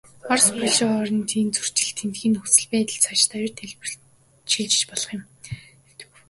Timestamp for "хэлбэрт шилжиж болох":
3.67-5.11